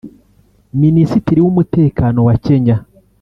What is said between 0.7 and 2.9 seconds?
Minisitiri w’umutekano wa Kenya